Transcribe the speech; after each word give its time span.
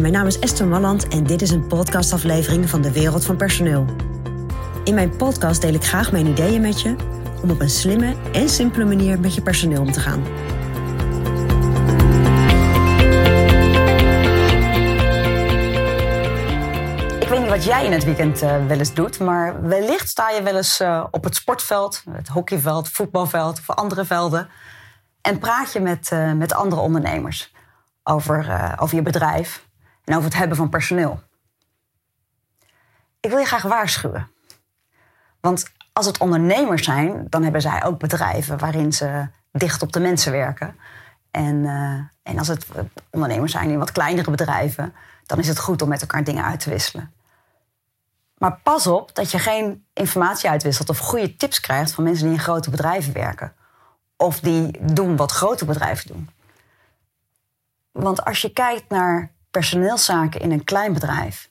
Mijn 0.00 0.12
naam 0.12 0.26
is 0.26 0.38
Esther 0.38 0.66
Malland 0.66 1.08
en 1.08 1.24
dit 1.24 1.42
is 1.42 1.50
een 1.50 1.66
podcastaflevering 1.66 2.70
van 2.70 2.82
de 2.82 2.92
Wereld 2.92 3.24
van 3.24 3.36
Personeel. 3.36 3.84
In 4.84 4.94
mijn 4.94 5.16
podcast 5.16 5.60
deel 5.60 5.74
ik 5.74 5.84
graag 5.84 6.12
mijn 6.12 6.26
ideeën 6.26 6.60
met 6.60 6.80
je 6.80 6.96
om 7.42 7.50
op 7.50 7.60
een 7.60 7.70
slimme 7.70 8.14
en 8.32 8.48
simpele 8.48 8.84
manier 8.84 9.20
met 9.20 9.34
je 9.34 9.42
personeel 9.42 9.80
om 9.80 9.92
te 9.92 10.00
gaan. 10.00 10.20
Ik 17.20 17.28
weet 17.28 17.40
niet 17.40 17.48
wat 17.48 17.64
jij 17.64 17.84
in 17.84 17.92
het 17.92 18.04
weekend 18.04 18.42
uh, 18.42 18.66
wel 18.66 18.78
eens 18.78 18.94
doet, 18.94 19.18
maar 19.18 19.62
wellicht 19.62 20.08
sta 20.08 20.30
je 20.30 20.42
wel 20.42 20.56
eens 20.56 20.80
uh, 20.80 21.04
op 21.10 21.24
het 21.24 21.34
sportveld, 21.34 22.04
het 22.10 22.28
hockeyveld, 22.28 22.88
voetbalveld 22.88 23.58
of 23.58 23.76
andere 23.76 24.04
velden 24.04 24.48
en 25.20 25.38
praat 25.38 25.72
je 25.72 25.80
met, 25.80 26.10
uh, 26.12 26.32
met 26.32 26.54
andere 26.54 26.80
ondernemers 26.80 27.54
over, 28.02 28.74
over 28.78 28.96
je 28.96 29.02
bedrijf 29.02 29.70
en 30.04 30.14
over 30.14 30.28
het 30.28 30.38
hebben 30.38 30.56
van 30.56 30.68
personeel. 30.68 31.22
Ik 33.20 33.30
wil 33.30 33.38
je 33.38 33.46
graag 33.46 33.62
waarschuwen. 33.62 34.30
Want 35.40 35.72
als 35.92 36.06
het 36.06 36.18
ondernemers 36.18 36.84
zijn, 36.84 37.26
dan 37.28 37.42
hebben 37.42 37.60
zij 37.60 37.84
ook 37.84 37.98
bedrijven 37.98 38.58
waarin 38.58 38.92
ze 38.92 39.28
dicht 39.52 39.82
op 39.82 39.92
de 39.92 40.00
mensen 40.00 40.32
werken. 40.32 40.76
En, 41.30 41.54
uh, 41.54 42.00
en 42.22 42.38
als 42.38 42.48
het 42.48 42.66
ondernemers 43.10 43.52
zijn 43.52 43.70
in 43.70 43.78
wat 43.78 43.92
kleinere 43.92 44.30
bedrijven, 44.30 44.94
dan 45.26 45.38
is 45.38 45.48
het 45.48 45.58
goed 45.58 45.82
om 45.82 45.88
met 45.88 46.00
elkaar 46.00 46.24
dingen 46.24 46.44
uit 46.44 46.60
te 46.60 46.70
wisselen. 46.70 47.12
Maar 48.38 48.58
pas 48.62 48.86
op 48.86 49.14
dat 49.14 49.30
je 49.30 49.38
geen 49.38 49.86
informatie 49.92 50.50
uitwisselt 50.50 50.88
of 50.88 50.98
goede 50.98 51.36
tips 51.36 51.60
krijgt 51.60 51.92
van 51.92 52.04
mensen 52.04 52.24
die 52.24 52.34
in 52.34 52.40
grote 52.42 52.70
bedrijven 52.70 53.12
werken. 53.12 53.52
Of 54.16 54.40
die 54.40 54.78
doen 54.92 55.16
wat 55.16 55.32
grote 55.32 55.64
bedrijven 55.64 56.06
doen. 56.06 56.30
Want 57.92 58.24
als 58.24 58.40
je 58.40 58.52
kijkt 58.52 58.88
naar 58.88 59.31
personeelszaken 59.52 60.40
in 60.40 60.50
een 60.50 60.64
klein 60.64 60.92
bedrijf, 60.92 61.50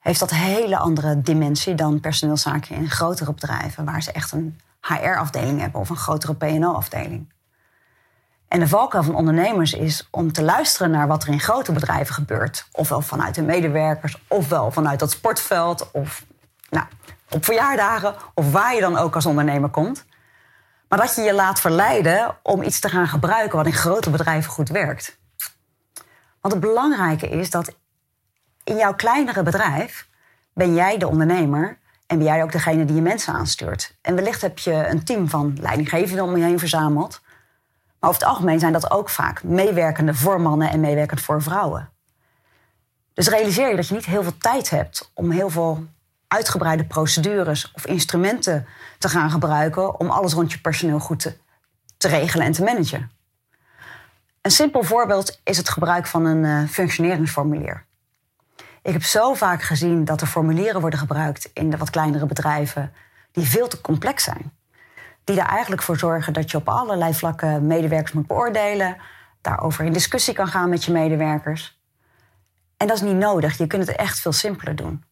heeft 0.00 0.20
dat 0.20 0.30
een 0.30 0.36
hele 0.36 0.76
andere 0.76 1.20
dimensie 1.20 1.74
dan 1.74 2.00
personeelszaken 2.00 2.76
in 2.76 2.90
grotere 2.90 3.32
bedrijven, 3.32 3.84
waar 3.84 4.02
ze 4.02 4.12
echt 4.12 4.32
een 4.32 4.60
HR-afdeling 4.80 5.60
hebben 5.60 5.80
of 5.80 5.90
een 5.90 5.96
grotere 5.96 6.34
PO-afdeling. 6.34 7.32
En 8.48 8.60
de 8.60 8.68
valkuil 8.68 9.02
van 9.02 9.14
ondernemers 9.14 9.72
is 9.72 10.08
om 10.10 10.32
te 10.32 10.42
luisteren 10.42 10.90
naar 10.90 11.06
wat 11.06 11.22
er 11.22 11.28
in 11.28 11.40
grote 11.40 11.72
bedrijven 11.72 12.14
gebeurt. 12.14 12.68
Ofwel 12.72 13.00
vanuit 13.00 13.36
hun 13.36 13.44
medewerkers, 13.44 14.22
ofwel 14.28 14.70
vanuit 14.70 14.98
dat 14.98 15.10
sportveld, 15.10 15.90
of 15.92 16.24
nou, 16.70 16.86
op 17.30 17.44
verjaardagen, 17.44 18.14
of 18.34 18.52
waar 18.52 18.74
je 18.74 18.80
dan 18.80 18.96
ook 18.96 19.14
als 19.14 19.26
ondernemer 19.26 19.70
komt. 19.70 20.04
Maar 20.88 20.98
dat 20.98 21.14
je 21.14 21.22
je 21.22 21.34
laat 21.34 21.60
verleiden 21.60 22.36
om 22.42 22.62
iets 22.62 22.80
te 22.80 22.88
gaan 22.88 23.08
gebruiken 23.08 23.56
wat 23.56 23.66
in 23.66 23.72
grote 23.72 24.10
bedrijven 24.10 24.50
goed 24.50 24.68
werkt. 24.68 25.18
Want 26.46 26.58
het 26.58 26.72
belangrijke 26.72 27.28
is 27.28 27.50
dat 27.50 27.76
in 28.64 28.76
jouw 28.76 28.94
kleinere 28.94 29.42
bedrijf 29.42 30.08
ben 30.52 30.74
jij 30.74 30.98
de 30.98 31.08
ondernemer 31.08 31.78
en 32.06 32.18
ben 32.18 32.26
jij 32.26 32.42
ook 32.42 32.52
degene 32.52 32.84
die 32.84 32.96
je 32.96 33.02
mensen 33.02 33.32
aanstuurt. 33.32 33.96
En 34.00 34.14
wellicht 34.14 34.40
heb 34.40 34.58
je 34.58 34.88
een 34.88 35.04
team 35.04 35.28
van 35.28 35.56
leidinggevenden 35.60 36.24
om 36.24 36.36
je 36.36 36.44
heen 36.44 36.58
verzameld. 36.58 37.20
Maar 38.00 38.10
over 38.10 38.22
het 38.22 38.30
algemeen 38.30 38.58
zijn 38.58 38.72
dat 38.72 38.90
ook 38.90 39.08
vaak 39.08 39.42
meewerkende 39.42 40.14
voor 40.14 40.40
mannen 40.40 40.70
en 40.70 40.80
meewerkend 40.80 41.20
voor 41.20 41.42
vrouwen. 41.42 41.90
Dus 43.14 43.28
realiseer 43.28 43.68
je 43.68 43.76
dat 43.76 43.88
je 43.88 43.94
niet 43.94 44.06
heel 44.06 44.22
veel 44.22 44.38
tijd 44.38 44.70
hebt 44.70 45.10
om 45.14 45.30
heel 45.30 45.50
veel 45.50 45.86
uitgebreide 46.28 46.84
procedures 46.84 47.72
of 47.74 47.86
instrumenten 47.86 48.66
te 48.98 49.08
gaan 49.08 49.30
gebruiken 49.30 50.00
om 50.00 50.10
alles 50.10 50.32
rond 50.32 50.52
je 50.52 50.60
personeel 50.60 50.98
goed 50.98 51.20
te, 51.20 51.36
te 51.96 52.08
regelen 52.08 52.46
en 52.46 52.52
te 52.52 52.62
managen. 52.62 53.15
Een 54.46 54.52
simpel 54.52 54.82
voorbeeld 54.82 55.40
is 55.44 55.56
het 55.56 55.68
gebruik 55.68 56.06
van 56.06 56.24
een 56.24 56.44
uh, 56.44 56.68
functioneringsformulier. 56.68 57.84
Ik 58.82 58.92
heb 58.92 59.02
zo 59.02 59.34
vaak 59.34 59.62
gezien 59.62 60.04
dat 60.04 60.20
er 60.20 60.26
formulieren 60.26 60.80
worden 60.80 60.98
gebruikt 60.98 61.50
in 61.52 61.70
de 61.70 61.76
wat 61.76 61.90
kleinere 61.90 62.26
bedrijven 62.26 62.92
die 63.32 63.46
veel 63.46 63.68
te 63.68 63.80
complex 63.80 64.24
zijn. 64.24 64.52
Die 65.24 65.40
er 65.40 65.46
eigenlijk 65.46 65.82
voor 65.82 65.98
zorgen 65.98 66.32
dat 66.32 66.50
je 66.50 66.56
op 66.56 66.68
allerlei 66.68 67.14
vlakken 67.14 67.66
medewerkers 67.66 68.12
moet 68.12 68.26
beoordelen, 68.26 68.96
daarover 69.40 69.84
in 69.84 69.92
discussie 69.92 70.34
kan 70.34 70.48
gaan 70.48 70.68
met 70.68 70.84
je 70.84 70.92
medewerkers. 70.92 71.80
En 72.76 72.86
dat 72.86 72.96
is 72.96 73.02
niet 73.02 73.16
nodig. 73.16 73.58
Je 73.58 73.66
kunt 73.66 73.86
het 73.86 73.96
echt 73.96 74.20
veel 74.20 74.32
simpeler 74.32 74.76
doen. 74.76 75.04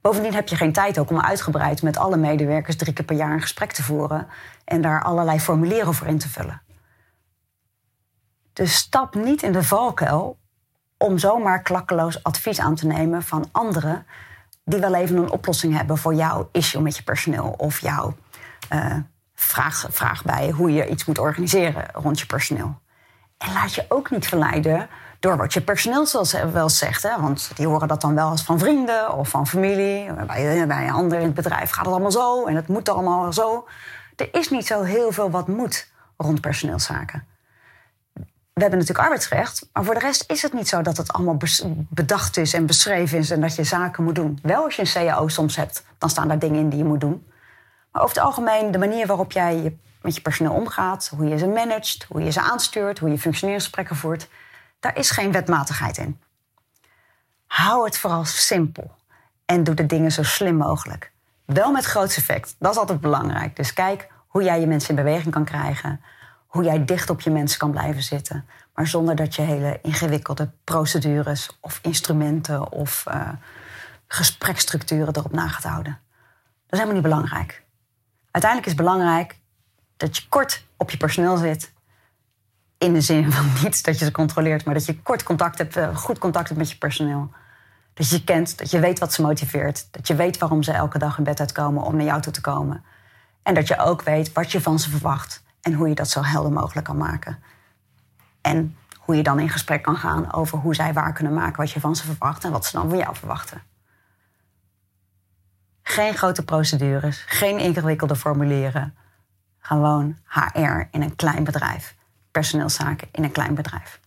Bovendien 0.00 0.34
heb 0.34 0.48
je 0.48 0.56
geen 0.56 0.72
tijd 0.72 0.98
ook 0.98 1.10
om 1.10 1.20
uitgebreid 1.20 1.82
met 1.82 1.96
alle 1.96 2.16
medewerkers 2.16 2.76
drie 2.76 2.92
keer 2.92 3.04
per 3.04 3.16
jaar 3.16 3.32
een 3.32 3.40
gesprek 3.40 3.72
te 3.72 3.82
voeren 3.82 4.26
en 4.64 4.80
daar 4.80 5.02
allerlei 5.02 5.40
formulieren 5.40 5.94
voor 5.94 6.06
in 6.06 6.18
te 6.18 6.28
vullen. 6.28 6.66
Dus 8.58 8.74
stap 8.74 9.14
niet 9.14 9.42
in 9.42 9.52
de 9.52 9.62
valkuil 9.62 10.38
om 10.96 11.18
zomaar 11.18 11.62
klakkeloos 11.62 12.22
advies 12.22 12.60
aan 12.60 12.74
te 12.74 12.86
nemen 12.86 13.22
van 13.22 13.48
anderen 13.52 14.06
die 14.64 14.80
wel 14.80 14.94
even 14.94 15.16
een 15.16 15.30
oplossing 15.30 15.76
hebben 15.76 15.98
voor 15.98 16.14
jouw 16.14 16.48
issue 16.52 16.82
met 16.82 16.96
je 16.96 17.02
personeel 17.02 17.54
of 17.56 17.80
jouw 17.80 18.16
uh, 18.72 18.96
vraag, 19.34 19.86
vraag 19.90 20.24
bij 20.24 20.50
hoe 20.50 20.72
je 20.72 20.88
iets 20.88 21.04
moet 21.04 21.18
organiseren 21.18 21.86
rond 21.92 22.20
je 22.20 22.26
personeel. 22.26 22.78
En 23.36 23.52
laat 23.52 23.74
je 23.74 23.84
ook 23.88 24.10
niet 24.10 24.28
verleiden 24.28 24.88
door 25.20 25.36
wat 25.36 25.52
je 25.52 25.60
personeel 25.60 26.06
wel 26.52 26.68
zegt. 26.68 27.02
Hè? 27.02 27.20
Want 27.20 27.50
die 27.54 27.66
horen 27.66 27.88
dat 27.88 28.00
dan 28.00 28.14
wel 28.14 28.30
eens 28.30 28.42
van 28.42 28.58
vrienden 28.58 29.14
of 29.14 29.28
van 29.28 29.46
familie. 29.46 30.12
Bij, 30.12 30.66
bij 30.66 30.86
een 30.86 30.92
ander 30.92 31.18
in 31.18 31.24
het 31.24 31.34
bedrijf 31.34 31.70
gaat 31.70 31.84
het 31.84 31.94
allemaal 31.94 32.12
zo 32.12 32.46
en 32.46 32.54
het 32.54 32.68
moet 32.68 32.88
allemaal 32.88 33.32
zo. 33.32 33.68
Er 34.16 34.34
is 34.34 34.50
niet 34.50 34.66
zo 34.66 34.82
heel 34.82 35.12
veel 35.12 35.30
wat 35.30 35.48
moet 35.48 35.90
rond 36.16 36.40
personeelszaken 36.40 37.27
we 38.58 38.64
hebben 38.64 38.78
natuurlijk 38.78 39.08
arbeidsrecht, 39.08 39.68
maar 39.72 39.84
voor 39.84 39.94
de 39.94 40.00
rest 40.00 40.30
is 40.30 40.42
het 40.42 40.52
niet 40.52 40.68
zo 40.68 40.82
dat 40.82 40.96
het 40.96 41.12
allemaal 41.12 41.36
bedacht 41.88 42.36
is 42.36 42.52
en 42.52 42.66
beschreven 42.66 43.18
is 43.18 43.30
en 43.30 43.40
dat 43.40 43.54
je 43.54 43.64
zaken 43.64 44.04
moet 44.04 44.14
doen. 44.14 44.38
Wel 44.42 44.64
als 44.64 44.76
je 44.76 44.82
een 44.82 45.06
CAO 45.06 45.28
soms 45.28 45.56
hebt, 45.56 45.84
dan 45.98 46.10
staan 46.10 46.28
daar 46.28 46.38
dingen 46.38 46.60
in 46.60 46.68
die 46.68 46.78
je 46.78 46.84
moet 46.84 47.00
doen. 47.00 47.26
Maar 47.92 48.02
over 48.02 48.16
het 48.16 48.24
algemeen, 48.24 48.70
de 48.70 48.78
manier 48.78 49.06
waarop 49.06 49.32
jij 49.32 49.78
met 50.02 50.14
je 50.14 50.20
personeel 50.20 50.52
omgaat, 50.52 51.12
hoe 51.16 51.26
je 51.28 51.38
ze 51.38 51.46
managt, 51.46 52.06
hoe 52.08 52.22
je 52.22 52.30
ze 52.30 52.40
aanstuurt, 52.40 52.98
hoe 52.98 53.10
je 53.10 53.18
functioneringsgesprekken 53.18 53.96
voert, 53.96 54.28
daar 54.80 54.96
is 54.96 55.10
geen 55.10 55.32
wetmatigheid 55.32 55.96
in. 55.98 56.20
Hou 57.46 57.84
het 57.84 57.98
vooral 57.98 58.24
simpel 58.24 58.90
en 59.44 59.64
doe 59.64 59.74
de 59.74 59.86
dingen 59.86 60.12
zo 60.12 60.22
slim 60.22 60.56
mogelijk. 60.56 61.12
Wel 61.44 61.72
met 61.72 61.84
groot 61.84 62.16
effect, 62.16 62.56
dat 62.58 62.72
is 62.72 62.78
altijd 62.78 63.00
belangrijk. 63.00 63.56
Dus 63.56 63.72
kijk 63.72 64.08
hoe 64.26 64.42
jij 64.42 64.60
je 64.60 64.66
mensen 64.66 64.90
in 64.90 65.04
beweging 65.04 65.32
kan 65.32 65.44
krijgen 65.44 66.00
hoe 66.48 66.64
jij 66.64 66.84
dicht 66.84 67.10
op 67.10 67.20
je 67.20 67.30
mensen 67.30 67.58
kan 67.58 67.70
blijven 67.70 68.02
zitten. 68.02 68.46
Maar 68.74 68.86
zonder 68.86 69.16
dat 69.16 69.34
je 69.34 69.42
hele 69.42 69.78
ingewikkelde 69.82 70.50
procedures 70.64 71.58
of 71.60 71.78
instrumenten 71.82 72.72
of 72.72 73.04
uh, 73.08 73.28
gesprekstructuren 74.06 75.16
erop 75.16 75.32
na 75.32 75.48
gaat 75.48 75.62
houden. 75.62 75.92
Dat 75.92 76.78
is 76.78 76.78
helemaal 76.78 76.94
niet 76.94 77.10
belangrijk. 77.10 77.64
Uiteindelijk 78.30 78.72
is 78.72 78.78
het 78.78 78.86
belangrijk 78.86 79.38
dat 79.96 80.16
je 80.16 80.28
kort 80.28 80.66
op 80.76 80.90
je 80.90 80.96
personeel 80.96 81.36
zit. 81.36 81.72
In 82.78 82.92
de 82.92 83.00
zin 83.00 83.32
van 83.32 83.46
niet 83.62 83.84
dat 83.84 83.98
je 83.98 84.04
ze 84.04 84.10
controleert, 84.10 84.64
maar 84.64 84.74
dat 84.74 84.86
je 84.86 85.02
kort 85.02 85.22
contact 85.22 85.58
hebt, 85.58 85.76
eh, 85.76 85.96
goed 85.96 86.18
contact 86.18 86.48
hebt 86.48 86.60
met 86.60 86.70
je 86.70 86.78
personeel. 86.78 87.30
Dat 87.94 88.08
je 88.08 88.16
je 88.16 88.24
kent, 88.24 88.58
dat 88.58 88.70
je 88.70 88.80
weet 88.80 88.98
wat 88.98 89.12
ze 89.12 89.22
motiveert. 89.22 89.88
Dat 89.90 90.06
je 90.06 90.14
weet 90.14 90.38
waarom 90.38 90.62
ze 90.62 90.72
elke 90.72 90.98
dag 90.98 91.18
in 91.18 91.24
bed 91.24 91.40
uitkomen 91.40 91.82
om 91.82 91.96
naar 91.96 92.04
jou 92.04 92.20
toe 92.20 92.32
te 92.32 92.40
komen. 92.40 92.84
En 93.42 93.54
dat 93.54 93.68
je 93.68 93.78
ook 93.78 94.02
weet 94.02 94.32
wat 94.32 94.52
je 94.52 94.60
van 94.60 94.78
ze 94.78 94.90
verwacht. 94.90 95.42
En 95.68 95.74
hoe 95.74 95.88
je 95.88 95.94
dat 95.94 96.08
zo 96.08 96.22
helder 96.22 96.52
mogelijk 96.52 96.86
kan 96.86 96.96
maken. 96.96 97.38
En 98.40 98.76
hoe 98.98 99.16
je 99.16 99.22
dan 99.22 99.40
in 99.40 99.48
gesprek 99.48 99.82
kan 99.82 99.96
gaan 99.96 100.32
over 100.32 100.58
hoe 100.58 100.74
zij 100.74 100.92
waar 100.92 101.12
kunnen 101.12 101.34
maken 101.34 101.56
wat 101.56 101.70
je 101.70 101.80
van 101.80 101.96
ze 101.96 102.04
verwacht 102.04 102.44
en 102.44 102.50
wat 102.50 102.64
ze 102.64 102.76
dan 102.76 102.88
van 102.88 102.98
jou 102.98 103.16
verwachten. 103.16 103.62
Geen 105.82 106.14
grote 106.14 106.44
procedures, 106.44 107.24
geen 107.26 107.58
ingewikkelde 107.58 108.16
formulieren. 108.16 108.96
Gewoon 109.58 110.18
HR 110.24 110.80
in 110.90 111.02
een 111.02 111.16
klein 111.16 111.44
bedrijf. 111.44 111.96
Personeelszaken 112.30 113.08
in 113.12 113.24
een 113.24 113.32
klein 113.32 113.54
bedrijf. 113.54 114.00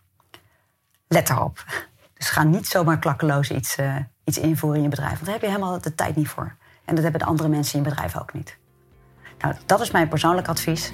Let 1.07 1.29
erop. 1.29 1.65
Dus 2.13 2.29
ga 2.29 2.43
niet 2.43 2.67
zomaar 2.67 2.99
klakkeloos 2.99 3.51
iets, 3.51 3.77
uh, 3.77 3.95
iets 4.23 4.37
invoeren 4.37 4.77
in 4.77 4.83
je 4.83 4.89
bedrijf. 4.89 5.13
Want 5.13 5.25
daar 5.25 5.33
heb 5.33 5.41
je 5.41 5.49
helemaal 5.49 5.81
de 5.81 5.95
tijd 5.95 6.15
niet 6.15 6.29
voor. 6.29 6.55
En 6.85 6.95
dat 6.95 7.03
hebben 7.03 7.21
de 7.21 7.27
andere 7.27 7.49
mensen 7.49 7.77
in 7.77 7.83
je 7.83 7.89
bedrijf 7.89 8.17
ook 8.17 8.33
niet. 8.33 8.59
Nou, 9.41 9.55
dat 9.65 9.81
is 9.81 9.91
mijn 9.91 10.07
persoonlijk 10.07 10.47
advies 10.47 10.93